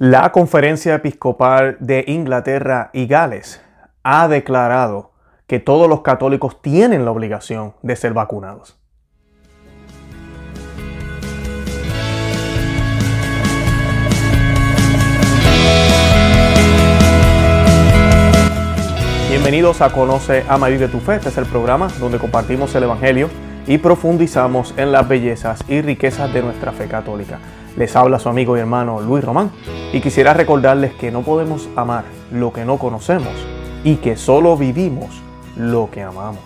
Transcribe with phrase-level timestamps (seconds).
[0.00, 3.60] La Conferencia Episcopal de Inglaterra y Gales
[4.04, 5.10] ha declarado
[5.48, 8.78] que todos los católicos tienen la obligación de ser vacunados.
[19.28, 21.16] Bienvenidos a Conoce a María de tu Fe.
[21.16, 23.30] Este es el programa donde compartimos el Evangelio
[23.66, 27.40] y profundizamos en las bellezas y riquezas de nuestra fe católica.
[27.78, 29.52] Les habla su amigo y hermano Luis Román
[29.92, 33.32] y quisiera recordarles que no podemos amar lo que no conocemos
[33.84, 35.22] y que solo vivimos
[35.56, 36.42] lo que amamos.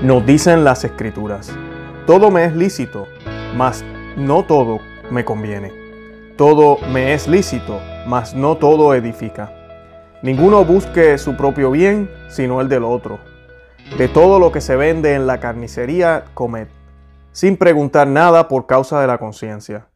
[0.00, 1.52] Nos dicen las escrituras,
[2.06, 3.08] todo me es lícito,
[3.56, 3.84] mas
[4.16, 4.78] no todo
[5.10, 5.72] me conviene.
[6.36, 9.52] Todo me es lícito, mas no todo edifica.
[10.22, 13.18] Ninguno busque su propio bien, sino el del otro.
[13.98, 16.68] De todo lo que se vende en la carnicería, comed,
[17.32, 19.89] sin preguntar nada por causa de la conciencia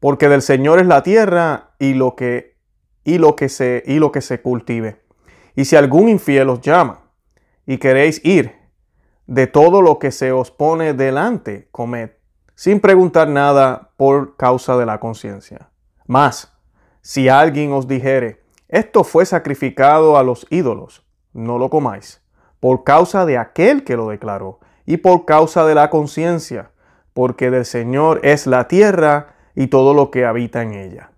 [0.00, 2.56] porque del Señor es la tierra y lo que,
[3.04, 5.02] y lo que, se, y lo que se cultive.
[5.54, 7.00] Y si algún infiel os llama
[7.66, 8.58] y queréis ir,
[9.26, 12.10] de todo lo que se os pone delante, comed,
[12.54, 15.70] sin preguntar nada por causa de la conciencia.
[16.06, 16.52] Mas,
[17.02, 22.22] si alguien os dijere, esto fue sacrificado a los ídolos, no lo comáis,
[22.58, 26.70] por causa de aquel que lo declaró, y por causa de la conciencia,
[27.12, 31.10] porque del Señor es la tierra y todo lo que habita en ella.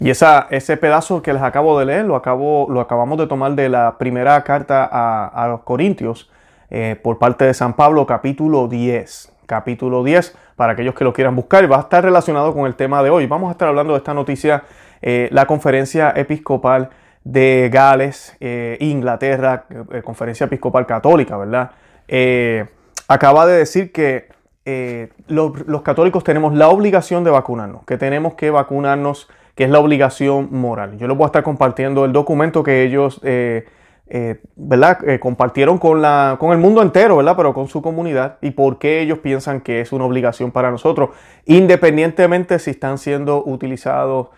[0.00, 3.52] Y esa, ese pedazo que les acabo de leer lo, acabo, lo acabamos de tomar
[3.52, 6.30] de la primera carta a, los Corintios
[6.70, 9.32] eh, por parte de San Pablo, capítulo 10.
[9.44, 13.02] Capítulo 10, para aquellos que lo quieran buscar, va a estar relacionado con el tema
[13.02, 13.26] de hoy.
[13.26, 14.64] Vamos a estar hablando de esta noticia,
[15.02, 16.88] eh, la conferencia episcopal
[17.24, 19.66] de Gales, eh, Inglaterra,
[20.02, 21.72] conferencia episcopal católica, ¿verdad?
[23.06, 24.33] acaba de decir que
[24.66, 29.78] eh, los, católicos tenemos la obligación de vacunarnos, que tenemos que vacunarnos, que es la
[29.78, 30.96] obligación moral.
[30.96, 33.66] Yo les voy a estar compartiendo el documento que ellos eh,
[34.06, 34.98] eh, ¿verdad?
[35.20, 37.36] compartieron con, la, con el mundo entero, ¿verdad?
[37.36, 41.10] pero con su comunidad y por qué ellos piensan que es una obligación para nosotros,
[41.44, 44.28] independientemente si están siendo utilizados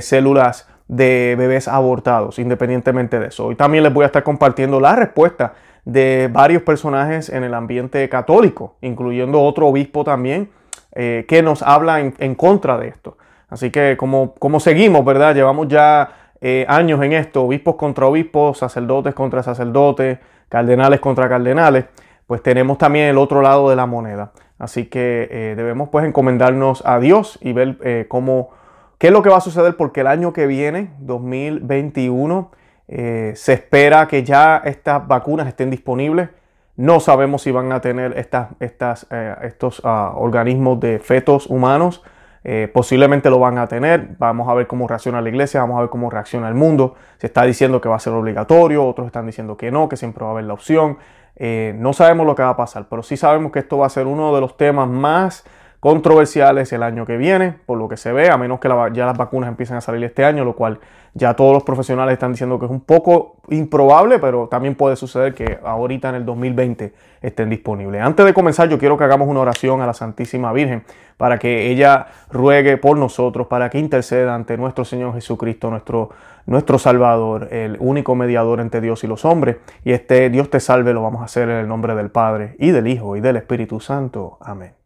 [0.00, 3.46] células de bebés abortados, independientemente de eso.
[3.46, 8.08] Hoy también les voy a estar compartiendo la respuesta de varios personajes en el ambiente
[8.08, 10.50] católico, incluyendo otro obispo también,
[10.92, 13.18] eh, que nos habla en, contra de esto.
[13.48, 15.34] Así que como, como seguimos, ¿verdad?
[15.34, 20.18] Llevamos ya eh, años en esto, obispos contra obispos, sacerdotes contra sacerdotes,
[20.48, 21.86] cardenales contra cardenales,
[22.26, 24.32] pues tenemos también el otro lado de la moneda.
[24.58, 28.50] Así que eh, debemos pues encomendarnos a Dios y ver cómo,
[28.98, 32.50] qué es lo que va a suceder porque el año que viene, 2021,
[32.86, 36.28] eh, se espera que ya estas vacunas estén disponibles.
[36.76, 42.02] No sabemos si van a tener estas, eh, estos ah, organismos de fetos humanos.
[42.42, 44.16] Eh, posiblemente lo van a tener.
[44.18, 46.94] Vamos a ver cómo reacciona la iglesia, vamos a ver cómo reacciona el mundo.
[47.18, 50.24] Se está diciendo que va a ser obligatorio, otros están diciendo que no, que siempre
[50.24, 50.98] va a haber la opción.
[51.38, 54.06] no sabemos lo que va a pasar, pero sí sabemos que esto va a ser
[54.06, 55.44] uno de los temas más
[55.84, 59.18] controversiales el año que viene, por lo que se ve, a menos que ya las
[59.18, 60.78] vacunas empiecen a salir este año, lo cual
[61.12, 65.34] ya todos los profesionales están diciendo que es un poco improbable, pero también puede suceder
[65.34, 68.00] que ahorita en el 2020 estén disponibles.
[68.00, 70.84] Antes de comenzar, yo quiero que hagamos una oración a la Santísima Virgen
[71.18, 76.08] para que ella ruegue por nosotros, para que interceda ante nuestro Señor Jesucristo, nuestro,
[76.46, 79.58] nuestro Salvador, el único mediador entre Dios y los hombres.
[79.84, 82.70] Y este Dios te salve lo vamos a hacer en el nombre del Padre y
[82.70, 84.38] del Hijo y del Espíritu Santo.
[84.40, 84.83] Amén.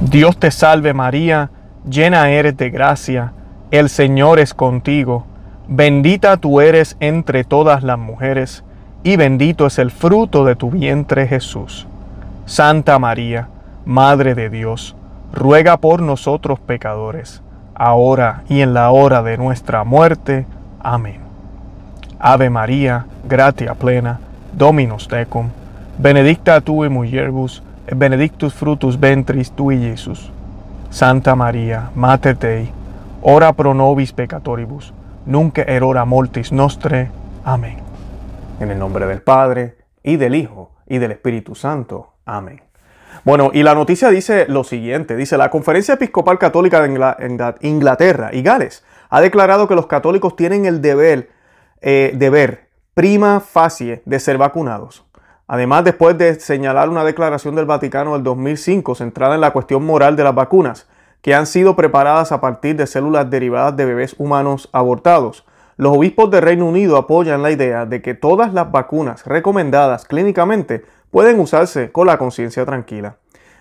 [0.00, 1.50] Dios te salve María,
[1.88, 3.32] llena eres de gracia,
[3.70, 5.26] el Señor es contigo,
[5.68, 8.64] bendita tú eres entre todas las mujeres,
[9.02, 11.86] y bendito es el fruto de tu vientre Jesús.
[12.46, 13.48] Santa María,
[13.84, 14.96] Madre de Dios,
[15.32, 17.42] ruega por nosotros pecadores,
[17.74, 20.46] ahora y en la hora de nuestra muerte.
[20.80, 21.20] Amén.
[22.18, 24.20] Ave María, gratia plena,
[24.52, 25.48] Dominus tecum,
[25.98, 26.84] benedicta tu
[27.94, 30.32] benedictus frutus ventris tui, Jesús.
[30.90, 32.70] Santa María, Mater Dei,
[33.22, 34.94] ora pro nobis peccatoribus,
[35.26, 37.10] nunc erora mortis nostre.
[37.44, 37.78] Amén.
[38.60, 42.14] En el nombre del Padre, y del Hijo, y del Espíritu Santo.
[42.24, 42.62] Amén.
[43.24, 48.42] Bueno, y la noticia dice lo siguiente, dice la Conferencia Episcopal Católica de Inglaterra y
[48.42, 51.30] Gales ha declarado que los católicos tienen el deber,
[51.80, 55.04] eh, deber prima facie de ser vacunados.
[55.48, 60.14] Además, después de señalar una declaración del Vaticano del 2005 centrada en la cuestión moral
[60.14, 60.86] de las vacunas,
[61.22, 65.46] que han sido preparadas a partir de células derivadas de bebés humanos abortados,
[65.78, 70.84] los obispos de Reino Unido apoyan la idea de que todas las vacunas recomendadas clínicamente
[71.10, 73.16] pueden usarse con la conciencia tranquila.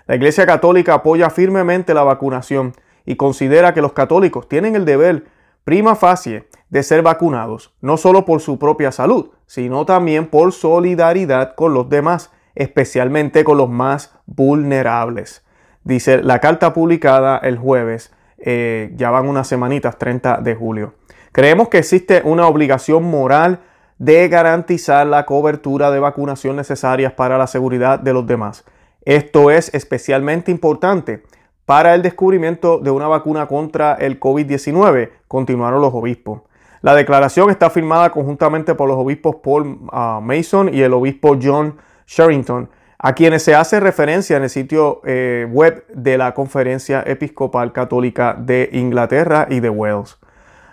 [0.08, 2.74] La Iglesia Católica apoya firmemente la vacunación
[3.06, 5.26] y considera que los católicos tienen el deber
[5.68, 11.56] prima facie de ser vacunados, no solo por su propia salud, sino también por solidaridad
[11.56, 15.44] con los demás, especialmente con los más vulnerables.
[15.84, 20.94] Dice la carta publicada el jueves, eh, ya van unas semanitas, 30 de julio.
[21.34, 23.60] Creemos que existe una obligación moral
[23.98, 28.64] de garantizar la cobertura de vacunación necesarias para la seguridad de los demás.
[29.04, 31.24] Esto es especialmente importante
[31.68, 36.44] para el descubrimiento de una vacuna contra el COVID-19, continuaron los obispos.
[36.80, 41.76] La declaración está firmada conjuntamente por los obispos Paul ah, Mason y el obispo John
[42.06, 47.74] Sherrington, a quienes se hace referencia en el sitio eh, web de la Conferencia Episcopal
[47.74, 50.18] Católica de Inglaterra y de Wales.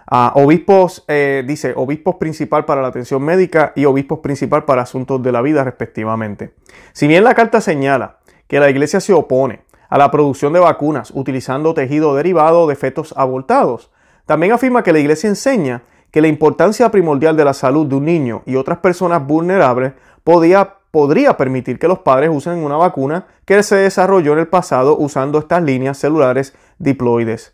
[0.08, 5.20] Ah, obispos, eh, dice, obispos principal para la atención médica y obispos principal para asuntos
[5.24, 6.54] de la vida, respectivamente.
[6.92, 11.12] Si bien la carta señala que la iglesia se opone a la producción de vacunas
[11.14, 13.90] utilizando tejido derivado de fetos abortados,
[14.26, 18.04] también afirma que la iglesia enseña que la importancia primordial de la salud de un
[18.04, 23.62] niño y otras personas vulnerables podía, podría permitir que los padres usen una vacuna que
[23.62, 27.52] se desarrolló en el pasado usando estas líneas celulares diploides.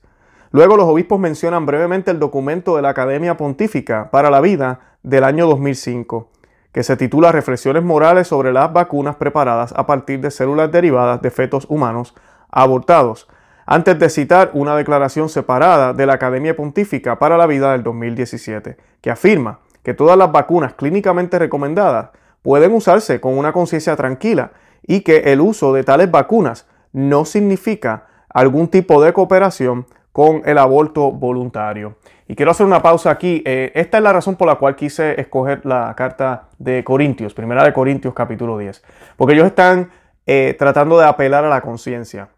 [0.53, 5.25] Luego los obispos mencionan brevemente el documento de la Academia Pontífica para la Vida del
[5.25, 6.29] año 2005,
[6.73, 11.31] que se titula Reflexiones morales sobre las vacunas preparadas a partir de células derivadas de
[11.31, 12.15] fetos humanos
[12.51, 13.29] abortados,
[13.67, 18.77] antes de citar una declaración separada de la Academia Pontífica para la Vida del 2017,
[19.01, 22.11] que afirma que todas las vacunas clínicamente recomendadas
[22.43, 24.53] pueden usarse con una conciencia tranquila
[24.83, 30.59] y que el uso de tales vacunas no significa algún tipo de cooperación con el
[30.59, 31.97] aborto voluntario.
[32.27, 33.43] Y quiero hacer una pausa aquí.
[33.45, 37.65] Eh, esta es la razón por la cual quise escoger la carta de Corintios, primera
[37.65, 38.85] de Corintios capítulo 10.
[39.17, 39.91] Porque ellos están
[40.27, 42.29] eh, tratando de apelar a la conciencia.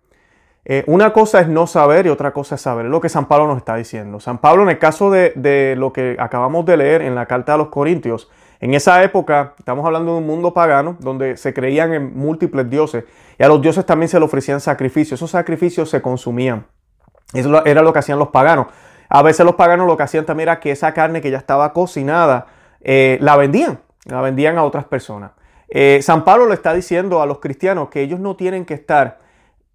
[0.64, 2.86] Eh, una cosa es no saber y otra cosa es saber.
[2.86, 4.20] Es lo que San Pablo nos está diciendo.
[4.20, 7.54] San Pablo, en el caso de, de lo que acabamos de leer en la carta
[7.54, 8.30] a los Corintios,
[8.60, 13.04] en esa época, estamos hablando de un mundo pagano donde se creían en múltiples dioses
[13.36, 15.18] y a los dioses también se le ofrecían sacrificios.
[15.18, 16.64] Esos sacrificios se consumían.
[17.32, 18.66] Eso era lo que hacían los paganos.
[19.08, 21.72] A veces los paganos lo que hacían también era que esa carne que ya estaba
[21.72, 22.46] cocinada,
[22.80, 25.32] eh, la vendían, la vendían a otras personas.
[25.68, 29.18] Eh, San Pablo le está diciendo a los cristianos que ellos no tienen que estar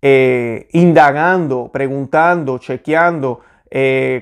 [0.02, 3.42] eh, indagando, preguntando, chequeando,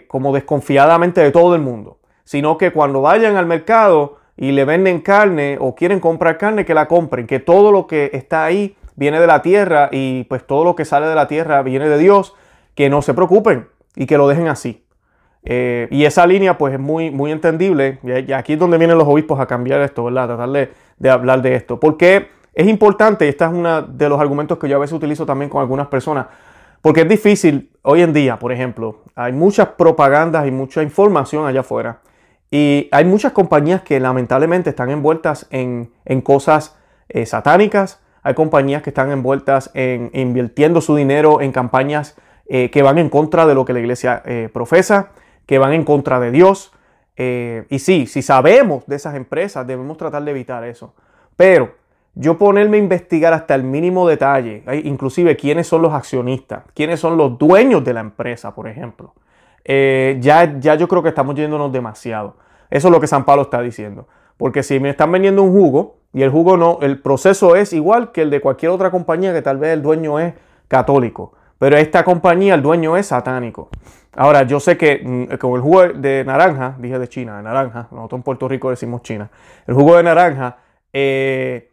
[0.07, 5.01] como desconfiadamente de todo el mundo, sino que cuando vayan al mercado y le venden
[5.01, 9.19] carne o quieren comprar carne, que la compren, que todo lo que está ahí viene
[9.19, 12.33] de la tierra y pues todo lo que sale de la tierra viene de Dios
[12.75, 14.86] que no se preocupen y que lo dejen así.
[15.48, 19.07] Eh, y esa línea pues es muy, muy entendible y aquí es donde vienen los
[19.07, 20.27] obispos a cambiar esto, ¿verdad?
[20.27, 20.50] tratar
[20.98, 21.80] de, hablar de esto.
[21.80, 25.25] Porque es importante, y este es uno de los argumentos que yo a veces utilizo
[25.25, 26.27] también con algunas personas,
[26.81, 31.62] porque es difícil hoy en día, por ejemplo, hay muchas propagandas y mucha información allá
[31.62, 32.00] afuera.
[32.51, 35.92] Y hay muchas compañías que lamentablemente están envueltas en,
[36.24, 36.78] cosas
[37.10, 38.01] eh, satánicas.
[38.24, 42.16] Hay compañías que están envueltas en invirtiendo su dinero en campañas
[42.47, 45.12] eh, que van en contra de lo que la iglesia eh, profesa,
[45.45, 46.71] que van en contra de Dios.
[47.18, 50.94] Eh, y sí, si sabemos de esas empresas, debemos tratar de evitar eso.
[51.36, 51.74] Pero
[52.13, 57.18] yo ponerme a investigar hasta el mínimo detalle, inclusive quiénes son los accionistas, quiénes son
[57.18, 59.13] los dueños de la empresa, por ejemplo,
[59.65, 62.37] ya, ya yo creo que estamos yéndonos demasiado.
[62.69, 64.07] Eso es lo que San Pablo está diciendo.
[64.37, 68.11] Porque si me están vendiendo un jugo y el jugo no, el proceso es igual
[68.11, 70.33] que el de cualquier otra compañía que tal vez el dueño es
[70.68, 71.33] católico.
[71.57, 73.69] Pero esta compañía, el dueño es satánico.
[74.16, 77.88] Ahora, yo sé que mm, con el jugo de naranja, dije de China, de naranja,
[77.92, 79.30] nosotros en Puerto Rico decimos China,
[79.68, 80.57] el jugo de naranja
[80.94, 81.71] eh,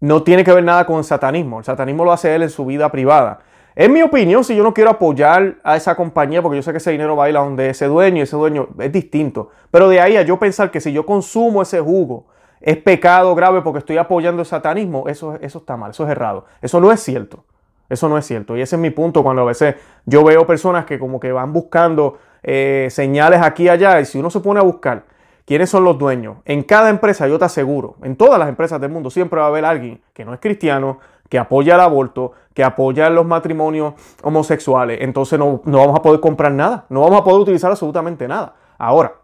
[0.00, 1.58] no tiene que ver nada con el satanismo.
[1.58, 3.40] El satanismo lo hace él en su vida privada.
[3.74, 6.78] En mi opinión, si yo no quiero apoyar a esa compañía, porque yo sé que
[6.78, 9.50] ese dinero va a ir a donde ese dueño ese dueño es distinto.
[9.70, 12.26] Pero de ahí a yo pensar que si yo consumo ese jugo
[12.60, 16.46] es pecado grave porque estoy apoyando el satanismo, eso, eso está mal, eso es errado.
[16.60, 17.44] Eso no es cierto.
[17.88, 18.56] Eso no es cierto.
[18.56, 21.52] Y ese es mi punto cuando a veces yo veo personas que como que van
[21.52, 24.00] buscando eh, señales aquí y allá.
[24.00, 25.04] Y si uno se pone a buscar
[25.44, 28.90] quiénes son los dueños, en cada empresa yo te aseguro, en todas las empresas del
[28.90, 32.64] mundo siempre va a haber alguien que no es cristiano, que apoya el aborto, que
[32.64, 34.98] apoya los matrimonios homosexuales.
[35.00, 36.86] Entonces no, vamos a poder comprar nada.
[36.88, 38.54] No vamos a poder utilizar absolutamente nada.
[38.78, 39.14] Ahora,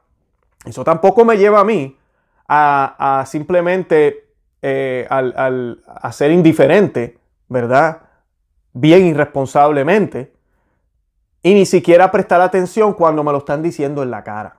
[0.64, 1.96] eso tampoco me lleva a mí
[2.48, 4.28] a, simplemente
[4.62, 7.18] eh, al, a ser indiferente,
[7.48, 8.03] ¿verdad?
[8.74, 10.34] Bien irresponsablemente
[11.42, 14.58] y ni siquiera prestar atención cuando me lo están diciendo en la cara.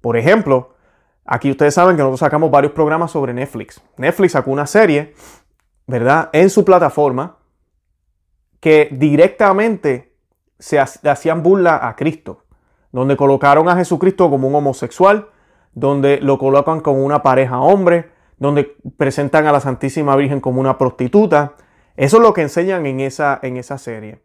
[0.00, 0.74] Por ejemplo,
[1.24, 3.80] aquí ustedes saben que nosotros sacamos varios programas sobre Netflix.
[3.96, 5.14] Netflix sacó una serie,
[5.86, 6.28] ¿verdad?
[6.32, 7.36] En su plataforma
[8.60, 10.12] que directamente
[10.58, 12.44] se hacían burla a Cristo,
[12.90, 15.28] donde colocaron a Jesucristo como un homosexual,
[15.72, 20.78] donde lo colocan como una pareja hombre, donde presentan a la Santísima Virgen como una
[20.78, 21.54] prostituta.
[21.98, 24.20] Eso es lo que enseñan en esa, en esa serie.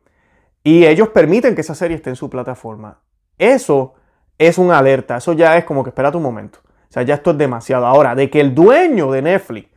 [0.64, 3.00] Y ellos permiten que esa serie esté en su plataforma.
[3.40, 3.96] Eso
[4.38, 6.60] es una alerta, eso ya es como que espérate un momento.
[6.64, 7.88] O sea, ya esto es demasiado.
[7.88, 9.70] Ahora, de que el dueño de Netflix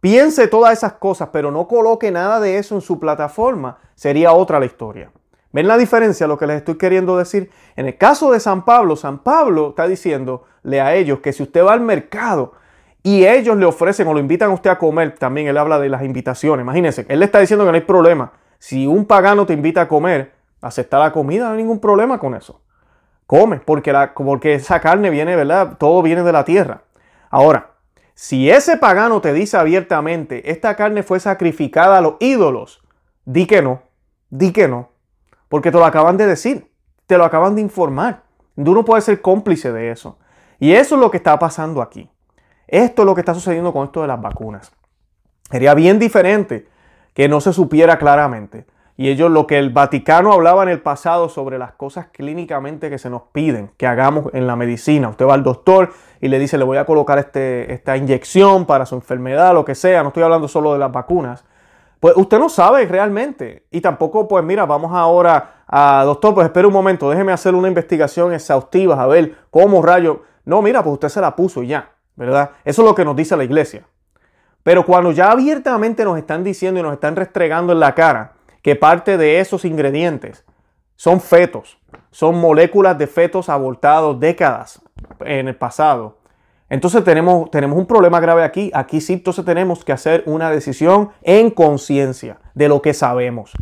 [0.00, 4.58] piense todas esas cosas, pero no coloque nada de eso en su plataforma, sería otra
[4.58, 5.12] la historia.
[5.52, 6.26] ¿Ven la diferencia?
[6.26, 7.52] Lo que les estoy queriendo decir.
[7.76, 11.64] En el caso de San Pablo, San Pablo está diciéndole a ellos que si usted
[11.64, 12.54] va al mercado
[13.08, 15.88] y ellos le ofrecen o lo invitan a usted a comer, también él habla de
[15.88, 16.62] las invitaciones.
[16.62, 18.32] Imagínense, él le está diciendo que no hay problema.
[18.58, 22.34] Si un pagano te invita a comer, aceptar la comida, no hay ningún problema con
[22.34, 22.60] eso.
[23.26, 25.78] Come, porque, la, porque esa carne viene, ¿verdad?
[25.78, 26.82] Todo viene de la tierra.
[27.30, 27.70] Ahora,
[28.12, 32.82] si ese pagano te dice abiertamente, esta carne fue sacrificada a los ídolos,
[33.24, 33.84] di que no,
[34.28, 34.90] di que no,
[35.48, 36.70] porque te lo acaban de decir,
[37.06, 38.24] te lo acaban de informar.
[38.54, 40.18] Tú no puedes ser cómplice de eso.
[40.58, 42.10] Y eso es lo que está pasando aquí.
[42.68, 44.70] Esto es lo que está sucediendo con esto de las vacunas.
[45.50, 46.68] Sería bien diferente
[47.14, 48.66] que no se supiera claramente.
[48.96, 52.98] Y ellos lo que el Vaticano hablaba en el pasado sobre las cosas clínicamente que
[52.98, 55.08] se nos piden que hagamos en la medicina.
[55.08, 58.86] Usted va al doctor y le dice, le voy a colocar este, esta inyección para
[58.86, 60.02] su enfermedad, lo que sea.
[60.02, 61.44] No estoy hablando solo de las vacunas.
[62.00, 63.66] Pues usted no sabe realmente.
[63.70, 67.68] Y tampoco, pues mira, vamos ahora a, doctor, pues espere un momento, déjeme hacer una
[67.68, 70.22] investigación exhaustiva a ver cómo rayo.
[70.44, 72.50] No, mira, pues usted se la puso y ya, ¿verdad?
[72.64, 73.84] Eso es lo que nos dice la iglesia.
[74.64, 78.74] Pero cuando ya abiertamente nos están diciendo y nos están restregando en la cara que
[78.74, 80.44] parte de esos ingredientes
[80.96, 81.78] son fetos,
[82.10, 84.82] son moléculas de fetos abortados décadas
[85.20, 86.18] en el pasado.
[86.68, 88.72] Entonces tenemos, tenemos un problema grave aquí.
[88.74, 93.52] Aquí sí, entonces tenemos que hacer una decisión en conciencia de lo que sabemos.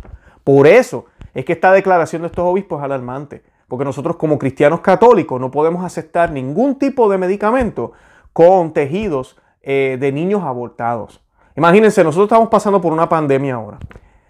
[0.43, 3.43] Por eso es que esta declaración de estos obispos es alarmante.
[3.67, 7.93] Porque nosotros como cristianos católicos no podemos aceptar ningún tipo de medicamento
[8.37, 11.25] con tejidos eh, de niños abortados.
[11.55, 13.79] Imagínense, nosotros estamos pasando por una pandemia ahora.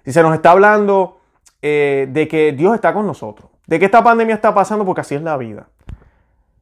[0.05, 1.17] Si se nos está hablando
[1.61, 5.15] eh, de que Dios está con nosotros, de que esta pandemia está pasando porque así
[5.15, 5.67] es la vida.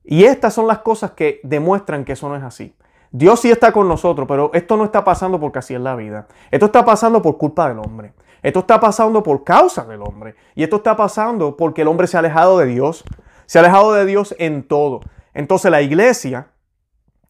[0.03, 2.75] Y estas son las cosas que demuestran que eso no es así.
[3.11, 6.25] Dios sí está con nosotros, pero esto no está pasando porque así es la vida.
[6.49, 8.13] Esto está pasando por culpa del hombre.
[8.41, 10.33] Esto está pasando por causa del hombre.
[10.55, 13.03] Y esto está pasando porque el hombre se ha alejado de Dios.
[13.45, 15.01] Se ha alejado de Dios en todo.
[15.35, 16.47] Entonces la iglesia,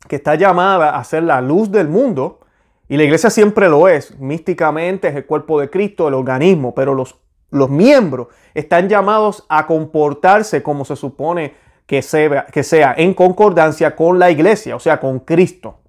[0.07, 2.39] que está llamada a ser la luz del mundo,
[2.88, 6.93] y la iglesia siempre lo es, místicamente es el cuerpo de Cristo, el organismo, pero
[6.93, 7.15] los,
[7.50, 11.55] los miembros están llamados a comportarse como se supone
[11.88, 15.79] que sea, que sea en concordancia con la iglesia, o sea, con Cristo.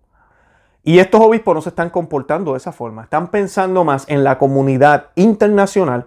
[0.82, 4.38] Y estos obispos no se están comportando de esa forma, están pensando más en la
[4.38, 6.06] comunidad internacional,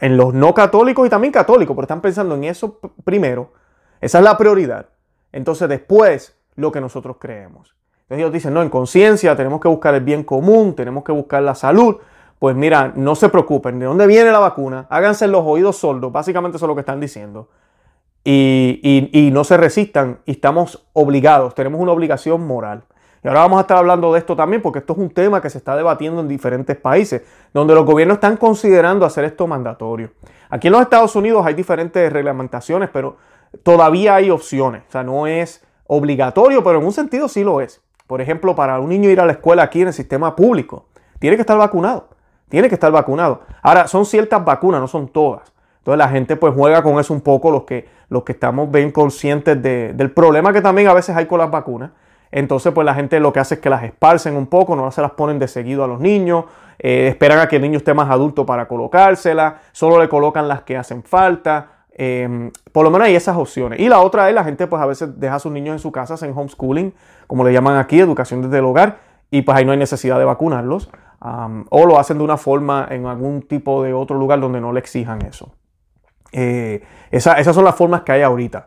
[0.00, 3.52] en los no católicos y también católicos, pero están pensando en eso primero,
[4.00, 4.86] esa es la prioridad.
[5.32, 7.74] Entonces después lo que nosotros creemos.
[8.04, 11.42] Entonces ellos dicen, no, en conciencia tenemos que buscar el bien común, tenemos que buscar
[11.42, 11.96] la salud.
[12.38, 14.86] Pues mira, no se preocupen, ¿de dónde viene la vacuna?
[14.90, 17.48] Háganse los oídos sordos, básicamente eso es lo que están diciendo.
[18.22, 22.84] Y, y, no se resistan y estamos obligados, tenemos una obligación moral.
[23.22, 25.48] Y ahora vamos a estar hablando de esto también porque esto es un tema que
[25.48, 27.22] se está debatiendo en diferentes países,
[27.54, 30.10] donde los gobiernos están considerando hacer esto mandatorio.
[30.50, 33.16] Aquí en los Estados Unidos hay diferentes reglamentaciones, pero
[33.62, 34.82] todavía hay opciones.
[34.88, 37.80] O sea, no es obligatorio, pero en un sentido sí lo es.
[38.06, 40.86] Por ejemplo, para un niño ir a la escuela aquí en el sistema público,
[41.18, 42.08] tiene que estar vacunado.
[42.48, 43.40] Tiene que estar vacunado.
[43.62, 45.54] Ahora, son ciertas vacunas, no son todas.
[45.84, 48.90] Entonces la gente pues juega con eso un poco, los que, los que estamos bien
[48.90, 51.90] conscientes del problema que también a veces hay con las vacunas.
[52.32, 55.02] Entonces pues la gente lo que hace es que las esparcen un poco, no se
[55.02, 56.46] las ponen de seguido a los niños,
[56.78, 60.62] eh, esperan a que el niño esté más adulto para colocársela, solo le colocan las
[60.62, 61.68] que hacen falta.
[61.96, 63.78] Em, por lo menos hay esas opciones.
[63.78, 65.92] Y la otra es la gente pues a veces deja a sus niños en su
[65.92, 66.92] casa en homeschooling,
[67.26, 68.98] como le llaman aquí, educación desde el hogar,
[69.30, 70.90] y pues ahí no hay necesidad de vacunarlos.
[71.20, 74.80] o lo hacen de una forma en algún tipo de otro lugar donde no le
[74.80, 75.54] exijan eso.
[76.32, 78.66] Eh, esas son las formas que hay ahorita.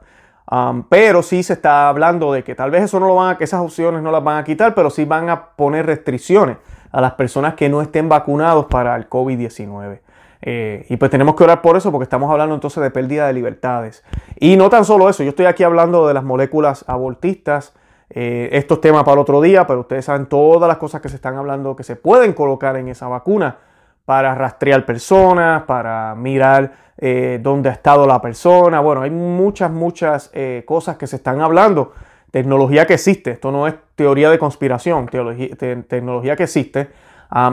[0.90, 3.44] pero sí se está hablando de que tal vez eso no lo van a, que
[3.44, 6.58] esas opciones no las van a quitar, pero sí van a poner restricciones
[6.92, 10.00] a las personas que no estén vacunados para el COVID-19.
[10.42, 13.34] Eh, y pues tenemos que orar por eso porque estamos hablando entonces de pérdida de
[13.34, 14.04] libertades.
[14.40, 17.74] Y no tan solo eso, yo estoy aquí hablando de las moléculas abortistas.
[18.10, 21.36] Eh, estos temas para otro día, pero ustedes saben todas las cosas que se están
[21.36, 23.58] hablando que se pueden colocar en esa vacuna
[24.06, 28.80] para rastrear personas, para mirar eh, dónde ha estado la persona.
[28.80, 30.32] Bueno, hay muchas, muchas
[30.66, 31.92] cosas que se están hablando.
[32.32, 36.88] Tecnología que existe, esto no es teoría de conspiración, tecnología que existe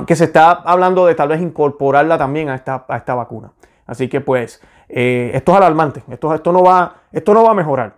[0.06, 3.52] que se está hablando de tal vez incorporarla también a esta, a esta vacuna.
[3.86, 7.54] Así que pues Eh, esto es alarmante, esto, esto, no va, esto no va a
[7.54, 7.94] mejorar.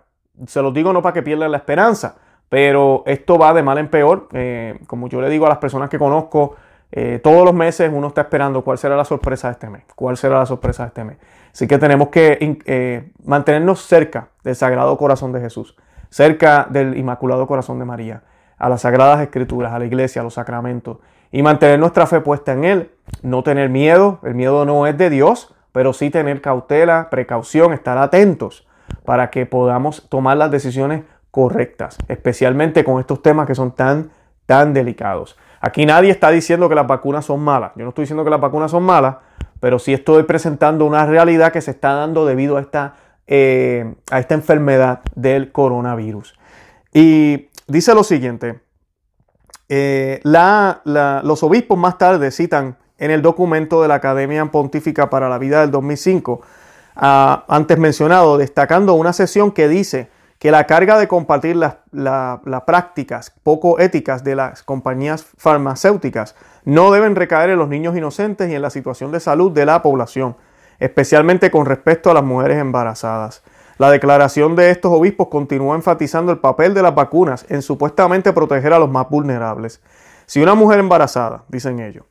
[0.47, 2.15] Se los digo no para que pierdan la esperanza,
[2.49, 4.29] pero esto va de mal en peor.
[4.31, 6.55] Eh, como yo le digo a las personas que conozco,
[6.91, 10.15] eh, todos los meses uno está esperando cuál será la sorpresa de este mes, cuál
[10.15, 11.17] será la sorpresa de este mes.
[11.51, 15.75] Así que tenemos que mantenernos cerca del Sagrado Corazón de Jesús,
[16.09, 18.23] cerca del Inmaculado Corazón de María,
[18.57, 20.97] a las Sagradas Escrituras, a la iglesia, a los sacramentos,
[21.37, 22.89] y mantener nuestra fe puesta en Él,
[23.21, 27.99] no tener miedo, el miedo no es de Dios, pero sí tener cautela, precaución, estar
[27.99, 28.67] atentos
[29.05, 34.09] para que podamos tomar las decisiones correctas, especialmente con estos temas que son tan,
[34.47, 35.37] tan delicados.
[35.61, 37.73] Aquí nadie está diciendo que las vacunas son malas.
[37.75, 39.17] Yo no estoy diciendo que las vacunas son malas,
[39.59, 42.95] pero sí estoy presentando una realidad que se está dando debido a esta,
[43.27, 46.33] eh, a esta enfermedad del coronavirus.
[46.95, 48.59] Y dice lo siguiente,
[49.69, 55.37] eh, los obispos más tarde citan en el documento de la Academia Pontífica para la
[55.37, 56.41] Vida del 2005,
[56.95, 60.09] ah, antes mencionado, destacando una sesión que dice
[60.39, 61.77] que la carga de compartir las,
[62.65, 68.55] prácticas poco éticas de las compañías farmacéuticas no deben recaer en los niños inocentes y
[68.55, 70.35] en la situación de salud de la población,
[70.79, 73.41] especialmente con respecto a las mujeres embarazadas.
[73.77, 78.73] La declaración de estos obispos continúa enfatizando el papel de las vacunas en supuestamente proteger
[78.73, 79.81] a los más vulnerables.
[80.25, 82.03] Si una mujer embarazada, dicen ellos,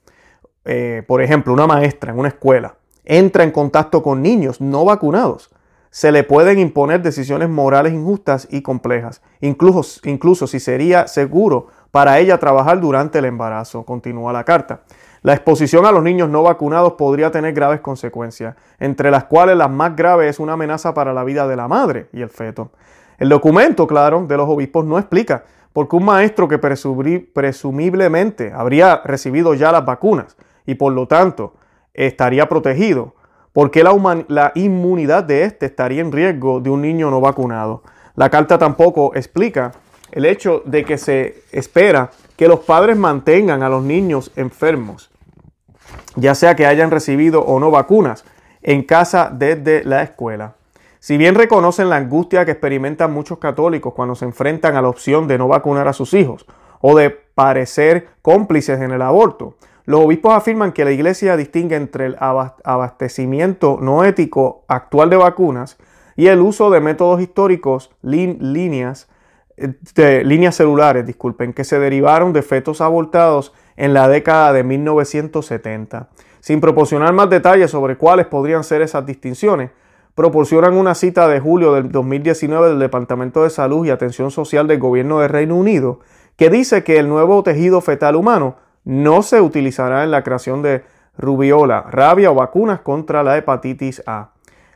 [0.65, 5.51] eh, por ejemplo, una maestra en una escuela, entra en contacto con niños no vacunados,
[5.91, 12.21] se le pueden imponer decisiones morales injustas y complejas, incluso, incluso si sería seguro para
[12.21, 14.83] ella trabajar durante el embarazo, continúa la carta.
[15.27, 19.67] La exposición a los niños no vacunados podría tener graves consecuencias, entre las cuales la
[19.67, 22.71] más grave es una amenaza para la vida de la madre y el feto.
[23.19, 25.43] El documento, claro, de los obispos no explica
[25.73, 31.55] por qué un maestro que presumiblemente habría recibido ya las vacunas y por lo tanto
[31.93, 33.17] estaría protegido,
[33.53, 37.83] porque la, la inmunidad de éste estaría en riesgo de un niño no vacunado.
[38.15, 39.73] La carta tampoco explica
[40.13, 45.11] el hecho de que se espera que los padres mantengan a los niños enfermos,
[46.17, 48.25] ya sea que hayan recibido o no vacunas,
[48.63, 50.55] en casa desde la escuela.
[50.99, 55.29] Si bien reconocen la angustia que experimentan muchos católicos cuando se enfrentan a la opción
[55.29, 56.47] de no vacunar a sus hijos
[56.81, 62.07] o de parecer cómplices en el aborto, los obispos afirman que la Iglesia distingue entre
[62.07, 65.79] el abastecimiento no ético actual de vacunas
[66.17, 69.09] y el uso de métodos históricos, líneas,
[69.95, 76.09] de, líneas celulares, disculpen, que se derivaron de fetos abortados en la década de 1970.
[76.41, 79.71] Sin proporcionar más detalles sobre cuáles podrían ser esas distinciones,
[80.15, 84.79] proporcionan una cita de julio del 2019 del Departamento de Salud y Atención Social del
[84.79, 86.01] Gobierno de Reino Unido,
[86.37, 90.85] que dice que el nuevo tejido fetal humano no se utilizará en la creación de
[91.19, 94.31] rubiola, rabia o vacunas contra la hepatitis A.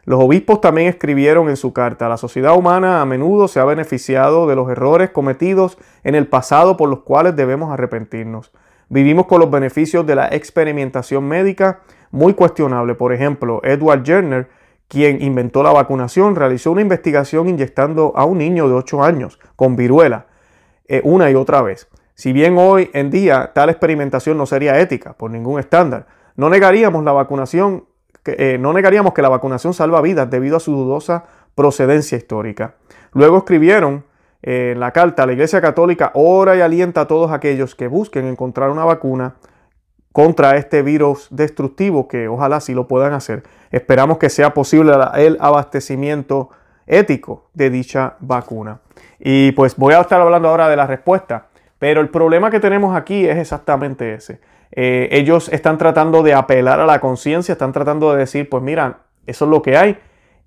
[0.05, 4.47] Los obispos también escribieron en su carta, la sociedad humana a menudo se ha beneficiado
[4.47, 8.51] de los errores cometidos en el pasado por los cuales debemos arrepentirnos.
[8.93, 11.79] Vivimos con los beneficios de la experimentación médica
[12.11, 12.97] muy cuestionable.
[12.97, 14.49] Por ejemplo, Edward Jenner,
[14.89, 19.77] quien inventó la vacunación, realizó una investigación inyectando a un niño de 8 años con
[19.77, 20.27] viruela
[20.89, 21.89] eh, una y otra vez.
[22.15, 27.05] Si bien hoy en día tal experimentación no sería ética por ningún estándar, no negaríamos
[27.05, 27.85] la vacunación,
[28.25, 32.75] eh, no negaríamos que la vacunación salva vidas debido a su dudosa procedencia histórica.
[33.13, 34.05] Luego escribieron
[34.43, 38.71] en la carta, la Iglesia Católica ora y alienta a todos aquellos que busquen encontrar
[38.71, 39.37] una vacuna
[40.13, 43.43] contra este virus destructivo, que ojalá sí lo puedan hacer.
[43.71, 46.51] Esperamos que sea posible el abastecimiento
[46.87, 48.81] ético de dicha vacuna.
[49.19, 51.51] Y pues voy a estar hablando ahora de la respuesta
[51.81, 54.39] pero el problema que tenemos aquí es exactamente ese.
[54.71, 58.99] Eh, ellos están tratando de apelar a la conciencia, están tratando de decir, pues mira,
[59.27, 59.99] eso es lo que hay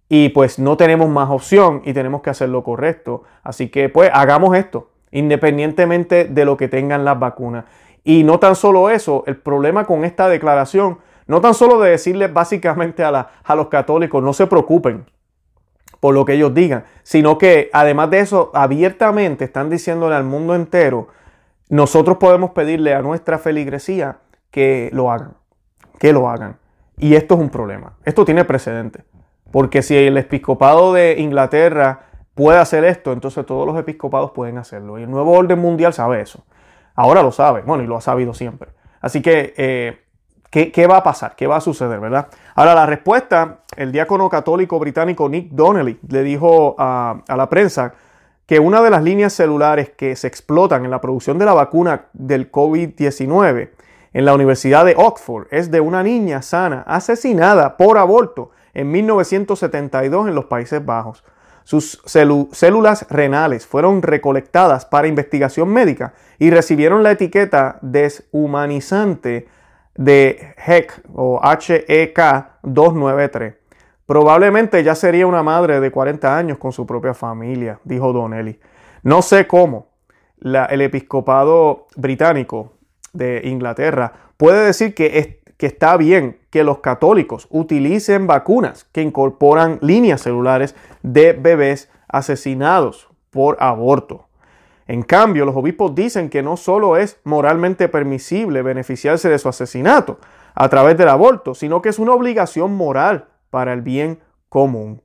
[0.09, 3.23] y pues no tenemos más opción y tenemos que hacer lo correcto.
[3.43, 7.65] Así que pues hagamos esto, independientemente de lo que tengan las vacunas.
[8.03, 12.33] Y no tan solo eso, el problema con esta declaración, no tan solo de decirles
[12.33, 15.05] básicamente a, a los católicos, no se preocupen,
[15.99, 20.53] por lo que ellos digan, sino que además de eso, abiertamente están diciéndole al mundo
[20.53, 21.07] entero
[21.73, 24.17] nosotros podemos pedirle a nuestra feligresía
[24.51, 25.33] que lo hagan,
[25.99, 26.57] que lo hagan.
[26.97, 27.93] Y esto es un problema.
[28.05, 29.03] Esto tiene precedente.
[29.53, 34.97] Porque si el episcopado de Inglaterra puede hacer esto, entonces todos los episcopados pueden hacerlo.
[34.97, 36.43] Y el nuevo orden mundial sabe eso.
[36.95, 38.71] Ahora lo sabe, bueno, y lo ha sabido siempre.
[38.99, 40.01] Así que, eh,
[40.49, 41.35] ¿qué, va a pasar?
[41.35, 42.29] ¿Qué va a suceder, verdad?
[42.55, 47.93] Ahora, la respuesta, el diácono católico británico Nick Donnelly le dijo a la prensa
[48.47, 52.07] que una de las líneas celulares que se explotan en la producción de la vacuna
[52.13, 53.69] del COVID-19
[54.13, 60.27] en la Universidad de Oxford es de una niña sana asesinada por aborto en 1972
[60.27, 61.23] en los Países Bajos.
[61.63, 69.47] Sus células renales fueron recolectadas para investigación médica y recibieron la etiqueta deshumanizante
[69.95, 72.19] de HEC o HEK
[72.63, 73.55] 293.
[74.05, 78.59] Probablemente ya sería una madre de 40 años con su propia familia, dijo Donnelly.
[79.03, 79.93] No sé cómo
[80.41, 82.73] el episcopado británico
[83.13, 89.79] de Inglaterra puede decir que, que está bien que los católicos utilicen vacunas que incorporan
[89.79, 94.27] líneas celulares de bebés asesinados por aborto.
[94.87, 100.19] En cambio, los obispos dicen que no solo es moralmente permisible beneficiarse de su asesinato
[100.53, 105.01] a través del aborto, sino que es una obligación moral para el bien común.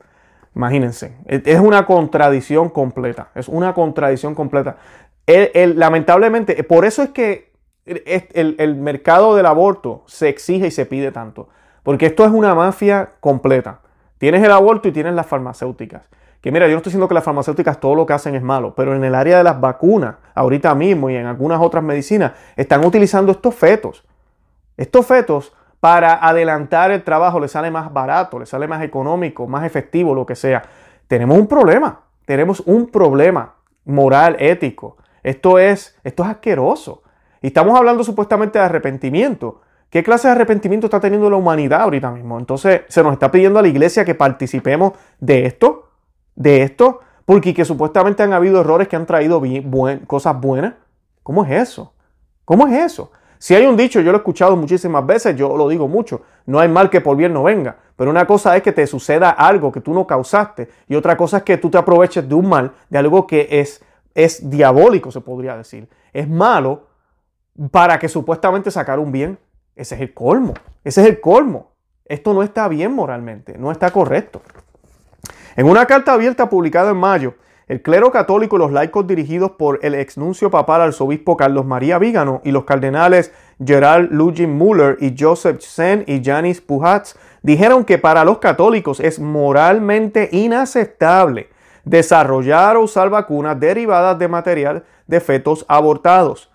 [0.56, 4.78] Imagínense, es una contradicción completa, es una contradicción completa.
[5.76, 7.47] lamentablemente, por eso es que
[7.88, 11.48] el, mercado del aborto se exige y se pide tanto,
[11.82, 13.80] porque esto es una mafia completa.
[14.18, 16.08] Tienes el aborto y tienes las farmacéuticas.
[16.40, 18.74] Que mira, yo no estoy diciendo que las farmacéuticas todo lo que hacen es malo,
[18.76, 22.84] pero en el área de las vacunas, ahorita mismo y en algunas otras medicinas, están
[22.84, 24.04] utilizando estos fetos.
[24.76, 29.64] Estos fetos para adelantar el trabajo les sale más barato, les sale más económico, más
[29.64, 30.62] efectivo, lo que sea.
[31.06, 34.96] Tenemos un problema, tenemos un problema moral, ético.
[35.22, 37.02] Esto es, esto es asqueroso.
[37.42, 39.60] Y estamos hablando supuestamente de arrepentimiento.
[39.90, 42.38] ¿Qué clase de arrepentimiento está teniendo la humanidad ahorita mismo?
[42.38, 45.88] Entonces, se nos está pidiendo a la iglesia que participemos de esto
[46.38, 47.00] de esto?
[47.24, 49.42] Porque que supuestamente han habido errores que han traído
[50.06, 50.74] cosas buenas.
[51.22, 51.92] ¿Cómo es eso?
[52.44, 53.10] ¿Cómo es eso?
[53.38, 56.58] Si hay un dicho, yo lo he escuchado muchísimas veces, yo lo digo mucho, no
[56.58, 57.76] hay mal que por bien no venga.
[57.94, 61.38] Pero una cosa es que te suceda algo que tú no causaste y otra cosa
[61.38, 65.20] es que tú te aproveches de un mal, de algo que es, es diabólico, se
[65.20, 65.88] podría decir.
[66.12, 66.86] Es malo
[67.70, 69.38] para que supuestamente sacar un bien.
[69.76, 71.72] Ese es el colmo, ese es el colmo.
[72.04, 74.40] Esto no está bien moralmente, no está correcto.
[75.56, 77.34] En una carta abierta publicada en mayo,
[77.68, 82.40] el clero católico y los laicos dirigidos por el exnuncio papal arzobispo Carlos María Vígano
[82.44, 88.24] y los cardenales Gerald Lugin Muller y Joseph Sen y Janis Pujats dijeron que para
[88.24, 91.50] los católicos es moralmente inaceptable
[91.84, 96.50] desarrollar o usar vacunas derivadas de material de fetos abortados.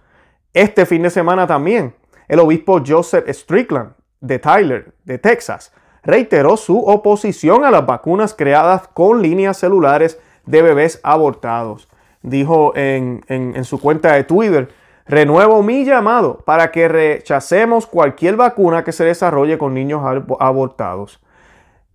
[0.53, 1.95] Este fin de semana también,
[2.27, 8.87] el obispo Joseph Strickland de Tyler, de Texas, reiteró su oposición a las vacunas creadas
[8.89, 11.89] con líneas celulares de bebés abortados.
[12.21, 13.23] Dijo en,
[13.63, 14.69] su cuenta de Twitter,
[15.07, 20.03] renuevo mi llamado para que rechacemos cualquier vacuna que se desarrolle con niños
[20.39, 21.19] abortados.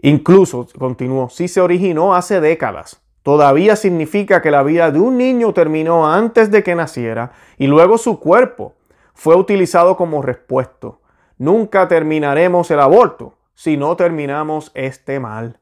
[0.03, 5.53] Incluso, continuó, si se originó hace décadas, todavía significa que la vida de un niño
[5.53, 8.73] terminó antes de que naciera y luego su cuerpo
[9.12, 11.03] fue utilizado como respuesto.
[11.37, 15.61] Nunca terminaremos el aborto, si no terminamos este mal.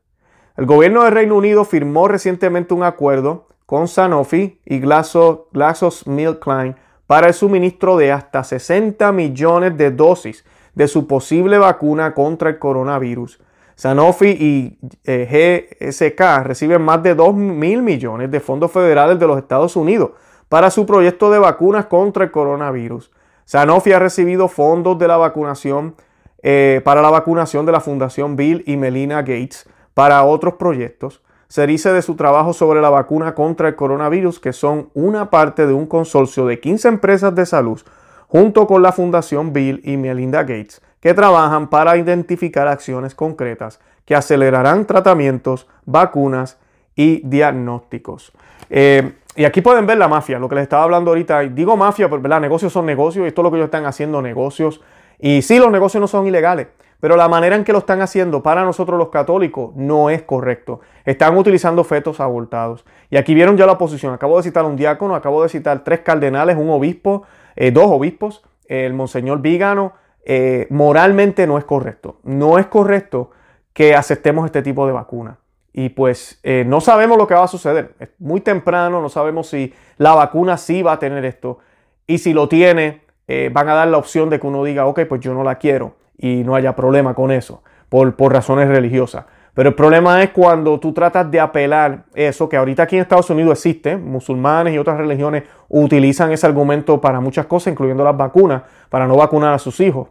[0.57, 6.77] El gobierno del Reino Unido firmó recientemente un acuerdo con Sanofi y GlaxoSmithKline
[7.09, 10.45] para el suministro de hasta 60 millones de dosis
[10.77, 13.41] de su posible vacuna contra el coronavirus.
[13.77, 19.37] Sanofi y eh, GSK reciben más de 2 mil millones de fondos federales de los
[19.37, 20.13] Estados Unidos
[20.49, 23.11] para su proyecto de vacunas contra el coronavirus.
[23.45, 25.95] Sanofi ha recibido fondos de la vacunación
[26.43, 31.23] eh, para la vacunación de la Fundación Bill y Melina Gates para otros proyectos.
[31.49, 35.67] Se dice de su trabajo sobre la vacuna contra el coronavirus que son una parte
[35.67, 37.81] de un consorcio de 15 empresas de salud
[38.27, 44.15] junto con la Fundación Bill y Melinda Gates que trabajan para identificar acciones concretas que
[44.15, 46.59] acelerarán tratamientos, vacunas
[46.95, 48.33] y diagnósticos.
[48.71, 51.41] Eh, y aquí pueden ver la mafia, lo que les estaba hablando ahorita.
[51.41, 54.81] Digo mafia, porque negocios son negocios y esto es lo que ellos están haciendo, negocios
[55.19, 56.69] y sí, los negocios no son ilegales,
[57.01, 60.81] pero la manera en que lo están haciendo para nosotros los católicos no es correcto.
[61.05, 62.85] Están utilizando fetos abortados.
[63.11, 64.13] Y aquí vieron ya la oposición.
[64.13, 67.23] Acabo de citar un diácono, acabo de citar tres cardenales, un obispo,
[67.55, 69.93] eh, dos obispos, el monseñor Vigano.
[70.29, 72.19] Eh, moralmente no es correcto.
[72.25, 73.31] No es correcto
[73.73, 75.39] que aceptemos este tipo de vacuna.
[75.73, 77.95] Y pues eh, no sabemos lo que va a suceder.
[78.01, 81.61] Es muy temprano, no sabemos si la vacuna sí va a tener esto.
[82.09, 85.03] Y si lo tiene, eh, van a dar la opción de que uno diga, ok,
[85.09, 89.27] pues yo no la quiero y no haya problema con eso, por, por razones religiosas.
[89.55, 93.31] Pero el problema es cuando tú tratas de apelar eso, que ahorita aquí en Estados
[93.31, 98.63] Unidos existe, musulmanes y otras religiones utilizan ese argumento para muchas cosas, incluyendo las vacunas,
[98.91, 100.09] para no vacunar a sus hijos.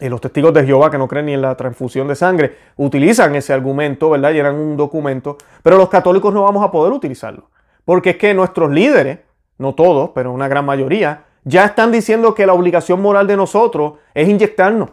[0.00, 3.52] Los testigos de Jehová que no creen ni en la transfusión de sangre utilizan ese
[3.52, 4.32] argumento, ¿verdad?
[4.32, 7.50] Llenan un documento, pero los católicos no vamos a poder utilizarlo.
[7.84, 9.20] Porque es que nuestros líderes,
[9.58, 13.94] no todos, pero una gran mayoría, ya están diciendo que la obligación moral de nosotros
[14.14, 14.90] es inyectarnos,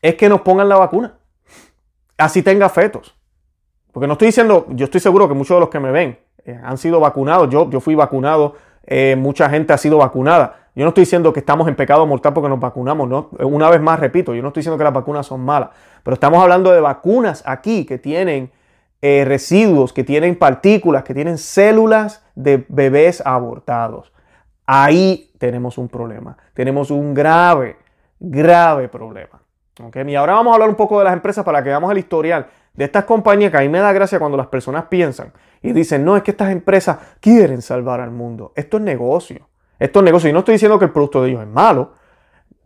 [0.00, 1.18] es que nos pongan la vacuna.
[2.18, 3.16] así tenga fetos.
[3.92, 6.58] Porque no estoy diciendo, yo estoy seguro que muchos de los que me ven eh,
[6.64, 7.50] han sido vacunados.
[7.50, 8.54] Yo, yo fui vacunado,
[8.86, 10.61] eh, mucha gente ha sido vacunada.
[10.74, 13.28] Yo no estoy diciendo que estamos en pecado mortal porque nos vacunamos, ¿no?
[13.40, 15.70] Una vez más, repito, yo no estoy diciendo que las vacunas son malas,
[16.02, 18.50] pero estamos hablando de vacunas aquí que tienen
[19.02, 24.12] eh, residuos, que tienen partículas, que tienen células de bebés abortados.
[24.64, 27.76] Ahí tenemos un problema, tenemos un grave,
[28.18, 29.42] grave problema.
[29.82, 30.08] ¿Okay?
[30.08, 32.46] Y ahora vamos a hablar un poco de las empresas para que veamos el historial
[32.72, 35.32] de estas compañías que a mí me da gracia cuando las personas piensan
[35.62, 38.52] y dicen, no, es que estas empresas quieren salvar al mundo.
[38.56, 39.48] Esto es negocio.
[39.82, 40.30] Esto es negocio.
[40.30, 41.90] Y no estoy diciendo que el producto de ellos es malo.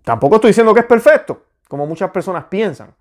[0.04, 2.94] Tampoco estoy diciendo que es perfecto, como muchas personas piensan.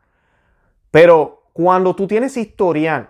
[0.89, 3.09] Pero cuando tú tienes historial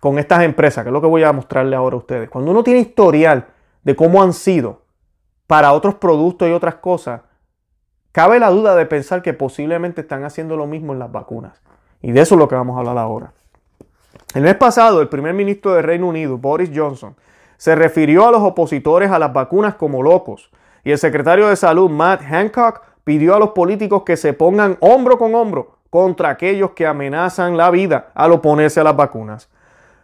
[0.00, 2.64] con estas empresas, que es lo que voy a mostrarle ahora a ustedes, cuando uno
[2.64, 3.46] tiene historial
[3.84, 4.82] de cómo han sido
[5.46, 7.20] para otros productos y otras cosas,
[8.10, 11.62] cabe la duda de pensar que posiblemente están haciendo lo mismo en las vacunas.
[12.02, 13.32] Y de eso es lo que vamos a hablar ahora.
[14.34, 17.14] El mes pasado, el primer ministro del Reino Unido, Boris Johnson,
[17.56, 20.50] se refirió a los opositores a las vacunas como locos
[20.86, 25.18] y el secretario de salud Matt Hancock pidió a los políticos que se pongan hombro
[25.18, 29.50] con hombro contra aquellos que amenazan la vida al oponerse a las vacunas.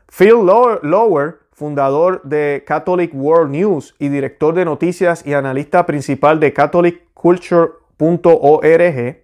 [0.09, 0.45] Phil
[0.83, 8.65] Lower, fundador de Catholic World News y director de noticias y analista principal de catholicculture.org,
[8.65, 9.23] eh,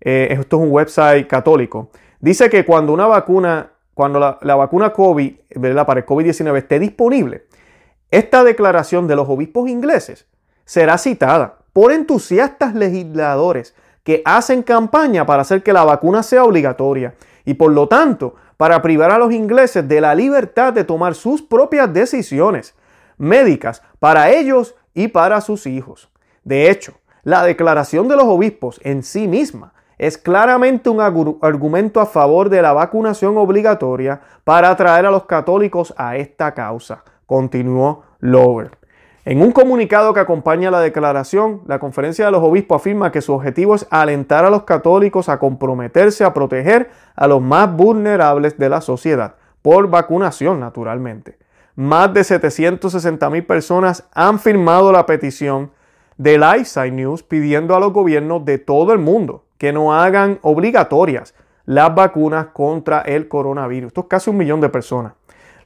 [0.00, 5.34] esto es un website católico, dice que cuando una vacuna, cuando la, vacuna COVID,
[5.86, 7.44] para el COVID-19 esté disponible,
[8.12, 10.26] esta declaración de los obispos ingleses
[10.66, 17.14] será citada por entusiastas legisladores que hacen campaña para hacer que la vacuna sea obligatoria
[17.46, 21.40] y por lo tanto para privar a los ingleses de la libertad de tomar sus
[21.40, 22.74] propias decisiones
[23.16, 26.10] médicas para ellos y para sus hijos.
[26.44, 32.04] De hecho, la declaración de los obispos en sí misma es claramente un argumento a
[32.04, 38.82] favor de la vacunación obligatoria para atraer a los católicos a esta causa continuó Lower.
[39.24, 43.32] En un comunicado que acompaña la declaración, la conferencia de los obispos afirma que su
[43.32, 48.68] objetivo es alentar a los católicos a comprometerse a proteger a los más vulnerables de
[48.68, 51.38] la sociedad, por vacunación naturalmente.
[51.76, 55.70] Más de 760 mil personas han firmado la petición
[56.16, 61.34] de Lifeside News pidiendo a los gobiernos de todo el mundo que no hagan obligatorias
[61.64, 63.88] las vacunas contra el coronavirus.
[63.88, 65.12] Esto es casi un millón de personas.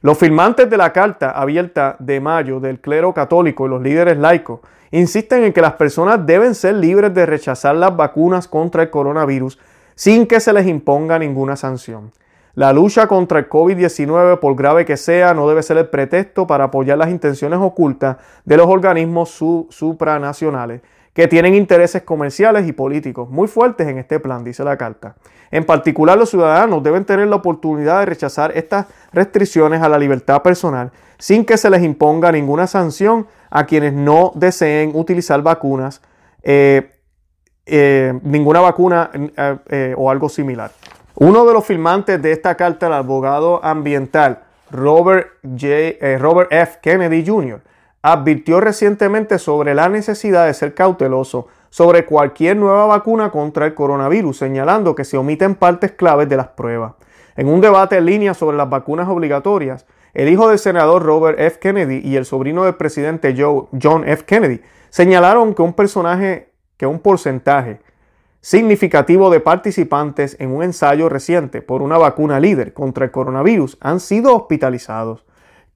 [0.01, 4.59] Los firmantes de la carta abierta de mayo del clero católico y los líderes laicos
[4.91, 9.57] insisten en que las personas deben ser libres de rechazar las vacunas contra el coronavirus
[9.95, 12.11] sin que se les imponga ninguna sanción.
[12.53, 16.65] La lucha contra el COVID-19, por grave que sea, no debe ser el pretexto para
[16.65, 19.29] apoyar las intenciones ocultas de los organismos
[19.69, 20.81] supranacionales
[21.17, 25.15] que tienen intereses comerciales y políticos muy fuertes en este plan, dice la carta.
[25.49, 30.43] En particular, los ciudadanos deben tener la oportunidad de rechazar estas restricciones a la libertad
[30.43, 36.03] personal sin que se les imponga ninguna sanción a quienes no deseen utilizar vacunas,
[36.43, 36.91] eh,
[37.65, 39.09] eh, ninguna vacuna
[39.69, 40.69] eh, o algo similar.
[41.15, 46.77] Uno de los firmantes de esta carta, el abogado ambiental Robert, J, Robert F.
[46.79, 47.59] Kennedy Jr.,
[48.11, 54.37] advirtió recientemente sobre la necesidad de ser cauteloso sobre cualquier nueva vacuna contra el coronavirus,
[54.37, 56.93] señalando que se omiten partes claves de las pruebas.
[57.35, 61.59] En un debate en línea sobre las vacunas obligatorias, el hijo del senador Robert F.
[61.59, 64.23] Kennedy y el sobrino del presidente John F.
[64.23, 67.81] Kennedy señalaron que un personaje, que un porcentaje
[68.39, 73.99] significativo de participantes en un ensayo reciente por una vacuna líder contra el coronavirus han
[73.99, 75.26] sido hospitalizados.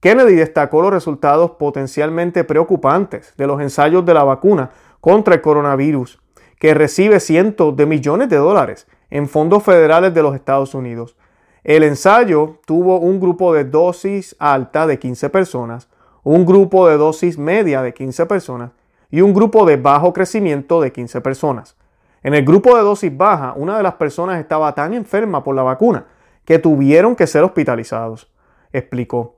[0.02, 6.20] Kennedy destacó los resultados potencialmente preocupantes de los ensayos de la vacuna contra el coronavirus,
[6.58, 11.16] que recibe cientos de millones de dólares en fondos federales de los Estados Unidos.
[11.62, 15.88] El ensayo tuvo un grupo de dosis alta de 15 personas,
[16.24, 18.72] un grupo de dosis media de 15 personas
[19.08, 21.76] y un grupo de bajo crecimiento de 15 personas.
[22.24, 25.62] En el grupo de dosis baja, una de las personas estaba tan enferma por la
[25.62, 26.06] vacuna
[26.44, 28.32] que tuvieron que ser hospitalizados,
[28.72, 29.36] explicó.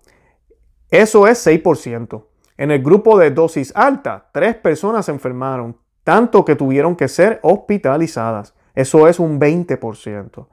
[0.95, 2.23] Eso es 6%.
[2.57, 7.41] En el grupo de dosis alta, tres personas se enfermaron, tanto que tuvieron que ser
[7.43, 8.55] hospitalizadas.
[8.77, 10.47] Eso es un 20%.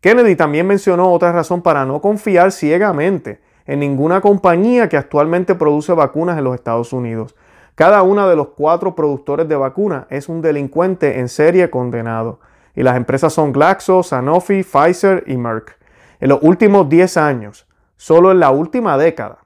[0.00, 5.92] Kennedy también mencionó otra razón para no confiar ciegamente en ninguna compañía que actualmente produce
[5.94, 7.34] vacunas en los Estados Unidos.
[7.74, 12.38] Cada uno de los cuatro productores de vacunas es un delincuente en serie condenado.
[12.76, 15.76] Y las empresas son Glaxo, Sanofi, Pfizer y Merck.
[16.20, 19.38] En los últimos 10 años, solo en la última década,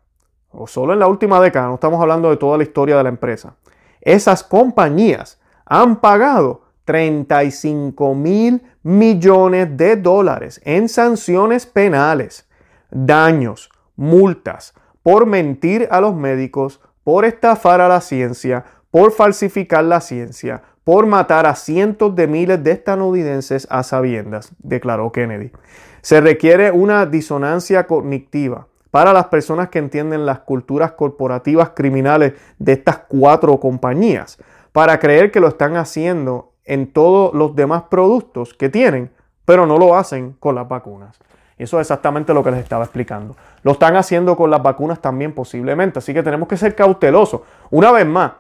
[0.53, 3.09] o solo en la última década, no estamos hablando de toda la historia de la
[3.09, 3.55] empresa,
[4.01, 12.49] esas compañías han pagado 35 mil millones de dólares en sanciones penales,
[12.91, 20.01] daños, multas, por mentir a los médicos, por estafar a la ciencia, por falsificar la
[20.01, 25.53] ciencia, por matar a cientos de miles de estadounidenses a sabiendas, declaró Kennedy.
[26.03, 32.73] Se requiere una disonancia cognitiva para las personas que entienden las culturas corporativas criminales de
[32.73, 34.39] estas cuatro compañías,
[34.71, 39.11] para creer que lo están haciendo en todos los demás productos que tienen,
[39.47, 41.19] pero no lo hacen con las vacunas.
[41.57, 43.35] Eso es exactamente lo que les estaba explicando.
[43.63, 47.41] Lo están haciendo con las vacunas también posiblemente, así que tenemos que ser cautelosos.
[47.71, 48.33] Una vez más,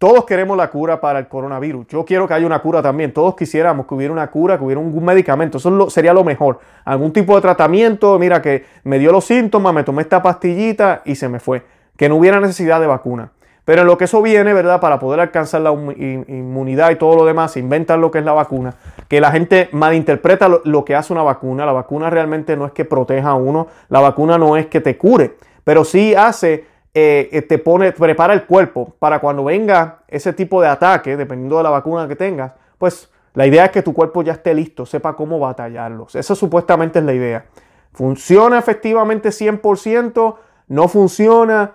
[0.00, 1.86] todos queremos la cura para el coronavirus.
[1.88, 3.12] Yo quiero que haya una cura también.
[3.12, 5.58] Todos quisiéramos que hubiera una cura, que hubiera un medicamento.
[5.58, 6.58] Eso sería lo mejor.
[6.86, 8.18] Algún tipo de tratamiento.
[8.18, 11.64] Mira que me dio los síntomas, me tomé esta pastillita y se me fue.
[11.98, 13.32] Que no hubiera necesidad de vacuna.
[13.66, 14.80] Pero en lo que eso viene, ¿verdad?
[14.80, 18.76] Para poder alcanzar la inmunidad y todo lo demás, inventan lo que es la vacuna.
[19.06, 21.66] Que la gente malinterpreta lo que hace una vacuna.
[21.66, 23.66] La vacuna realmente no es que proteja a uno.
[23.90, 25.36] La vacuna no es que te cure.
[25.62, 30.60] Pero sí hace eh, eh, te pone, prepara el cuerpo para cuando venga ese tipo
[30.60, 34.22] de ataque, dependiendo de la vacuna que tengas, pues la idea es que tu cuerpo
[34.22, 36.16] ya esté listo, sepa cómo batallarlos.
[36.16, 37.44] Esa supuestamente es la idea.
[37.92, 40.36] ¿Funciona efectivamente 100%?
[40.66, 41.72] ¿No funciona?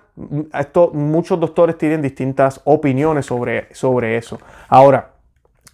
[0.53, 4.39] Esto, muchos doctores tienen distintas opiniones sobre, sobre eso.
[4.67, 5.11] Ahora,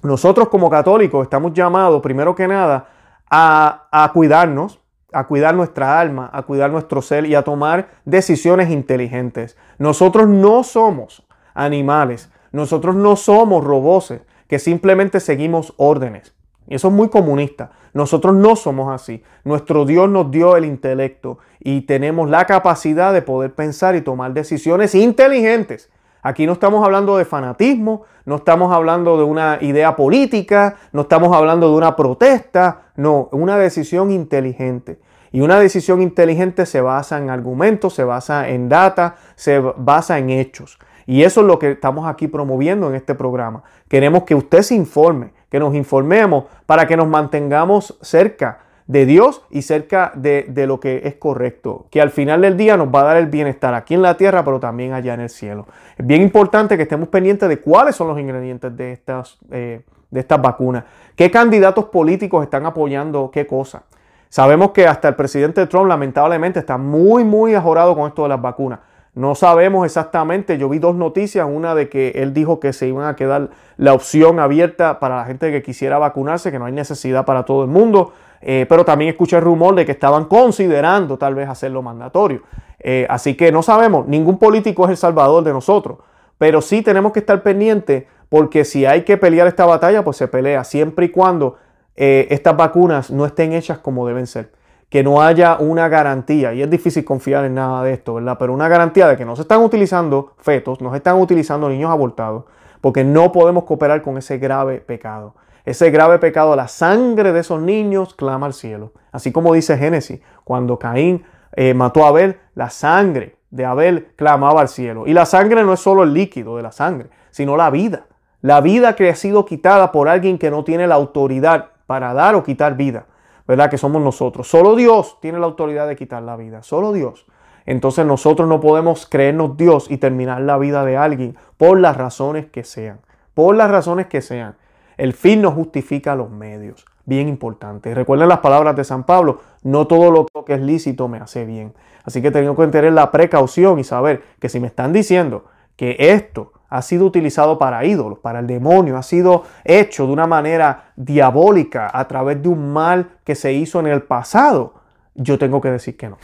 [0.03, 2.89] nosotros como católicos estamos llamados, primero que nada,
[3.29, 4.80] a, a cuidarnos,
[5.13, 9.57] a cuidar nuestra alma, a cuidar nuestro ser y a tomar decisiones inteligentes.
[9.77, 14.13] Nosotros no somos animales, nosotros no somos robots
[14.47, 16.33] que simplemente seguimos órdenes.
[16.67, 17.71] Y eso es muy comunista.
[17.93, 19.23] Nosotros no somos así.
[19.43, 24.33] Nuestro Dios nos dio el intelecto y tenemos la capacidad de poder pensar y tomar
[24.33, 25.89] decisiones inteligentes.
[26.23, 31.35] Aquí no estamos hablando de fanatismo, no estamos hablando de una idea política, no estamos
[31.35, 34.99] hablando de una protesta, no, una decisión inteligente.
[35.31, 40.29] Y una decisión inteligente se basa en argumentos, se basa en data, se basa en
[40.29, 40.77] hechos.
[41.07, 43.63] Y eso es lo que estamos aquí promoviendo en este programa.
[43.87, 48.59] Queremos que usted se informe, que nos informemos para que nos mantengamos cerca
[48.91, 52.75] de Dios y cerca de, de, lo que es correcto, que al final del día
[52.75, 55.29] nos va a dar el bienestar aquí en la tierra, pero también allá en el
[55.29, 55.65] cielo.
[55.97, 60.19] Es bien importante que estemos pendientes de cuáles son los ingredientes de estas, eh, de
[60.19, 60.83] estas vacunas,
[61.15, 63.83] qué candidatos políticos están apoyando qué cosa.
[64.27, 68.41] Sabemos que hasta el presidente Trump lamentablemente está muy, muy ajorado con esto de las
[68.41, 68.79] vacunas.
[69.13, 73.07] No sabemos exactamente, yo vi dos noticias, una de que él dijo que se iban
[73.07, 77.23] a quedar la opción abierta para la gente que quisiera vacunarse, que no hay necesidad
[77.23, 78.11] para todo el mundo.
[78.41, 82.41] Eh, pero también escuché el rumor de que estaban considerando tal vez hacerlo mandatorio.
[82.79, 85.99] Eh, así que no sabemos, ningún político es el salvador de nosotros,
[86.37, 90.27] pero sí tenemos que estar pendientes porque si hay que pelear esta batalla, pues se
[90.27, 91.57] pelea, siempre y cuando
[91.95, 94.51] eh, estas vacunas no estén hechas como deben ser.
[94.89, 98.37] Que no haya una garantía, y es difícil confiar en nada de esto, ¿verdad?
[98.39, 101.91] Pero una garantía de que no se están utilizando fetos, no se están utilizando niños
[101.91, 102.45] abortados,
[102.79, 105.35] porque no podemos cooperar con ese grave pecado.
[105.65, 108.93] Ese grave pecado, la sangre de esos niños clama al cielo.
[109.11, 111.23] Así como dice Génesis, cuando Caín
[111.55, 115.05] eh, mató a Abel, la sangre de Abel clamaba al cielo.
[115.05, 118.05] Y la sangre no es solo el líquido de la sangre, sino la vida.
[118.41, 122.33] La vida que ha sido quitada por alguien que no tiene la autoridad para dar
[122.35, 123.05] o quitar vida,
[123.47, 123.69] ¿verdad?
[123.69, 124.47] Que somos nosotros.
[124.47, 127.27] Solo Dios tiene la autoridad de quitar la vida, solo Dios.
[127.65, 132.47] Entonces nosotros no podemos creernos Dios y terminar la vida de alguien por las razones
[132.47, 133.01] que sean,
[133.33, 134.55] por las razones que sean.
[134.97, 136.85] El fin no justifica los medios.
[137.05, 137.93] Bien importante.
[137.95, 141.73] Recuerden las palabras de San Pablo, no todo lo que es lícito me hace bien.
[142.03, 145.95] Así que tengo que tener la precaución y saber que si me están diciendo que
[145.99, 150.93] esto ha sido utilizado para ídolos, para el demonio, ha sido hecho de una manera
[150.95, 154.75] diabólica a través de un mal que se hizo en el pasado,
[155.15, 156.17] yo tengo que decir que no.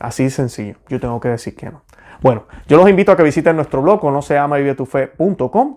[0.00, 1.82] Así de sencillo, yo tengo que decir que no.
[2.20, 4.38] Bueno, yo los invito a que visiten nuestro blog, no se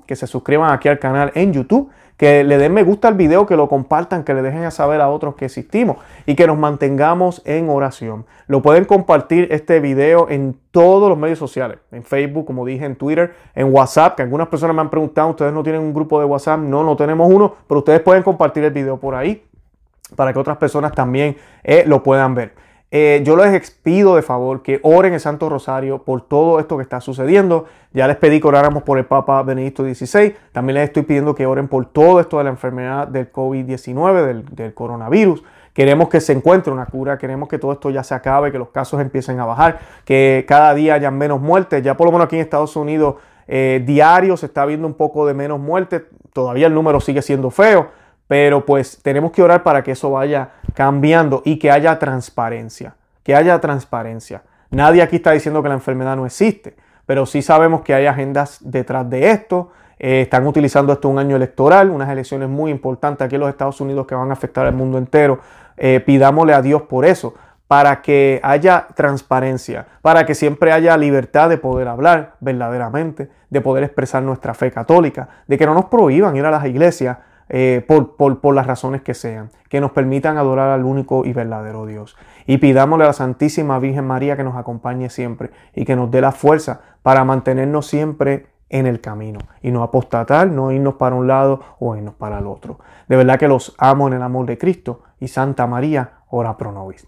[0.06, 3.46] que se suscriban aquí al canal en YouTube que le den me gusta al video,
[3.46, 6.58] que lo compartan, que le dejen a saber a otros que existimos y que nos
[6.58, 8.26] mantengamos en oración.
[8.48, 12.96] Lo pueden compartir este video en todos los medios sociales, en Facebook, como dije, en
[12.96, 16.26] Twitter, en WhatsApp, que algunas personas me han preguntado, ustedes no tienen un grupo de
[16.26, 19.44] WhatsApp, no, no tenemos uno, pero ustedes pueden compartir el video por ahí
[20.16, 22.54] para que otras personas también eh, lo puedan ver.
[22.90, 26.84] Eh, yo les pido de favor que oren el Santo Rosario por todo esto que
[26.84, 27.66] está sucediendo.
[27.94, 30.36] Ya les pedí que oráramos por el Papa Benedicto XVI.
[30.54, 34.46] También les estoy pidiendo que oren por todo esto de la enfermedad del COVID-19, del,
[34.56, 35.44] del, coronavirus.
[35.74, 38.70] Queremos que se encuentre una cura, queremos que todo esto ya se acabe, que los
[38.70, 41.84] casos empiecen a bajar, que cada día haya menos muertes.
[41.84, 43.16] Ya por lo menos aquí en Estados Unidos
[43.48, 46.06] eh, diario se está viendo un poco de menos muerte.
[46.34, 47.90] Todavía el número sigue siendo feo,
[48.28, 52.96] pero pues tenemos que orar para que eso vaya cambiando y que haya transparencia.
[53.24, 54.44] Que haya transparencia.
[54.70, 56.76] Nadie aquí está diciendo que la enfermedad no existe,
[57.06, 59.72] pero sí sabemos que hay agendas detrás de esto.
[59.98, 63.82] Eh, están utilizando esto un año electoral, unas elecciones muy importantes aquí en los Estados
[63.82, 65.40] Unidos que van a afectar al mundo entero.
[65.78, 67.34] Eh, pidámosle a Dios por eso,
[67.68, 73.84] para que haya transparencia, para que siempre haya libertad de poder hablar verdaderamente, de poder
[73.84, 77.18] expresar nuestra fe católica, de que no nos prohíban ir a las iglesias
[77.50, 81.86] eh, por, por, las razones que sean, que nos permitan adorar al único y verdadero
[81.86, 82.18] Dios.
[82.46, 86.22] Y pidámosle a la Santísima Virgen María que nos acompañe siempre y que nos dé
[86.22, 91.28] la fuerza para mantenernos siempre en el camino y no apostatar, no irnos para un
[91.28, 92.80] lado o irnos para el otro.
[93.08, 96.72] De verdad que los amo en el amor de Cristo y Santa María, ora pro
[96.72, 97.08] nobis.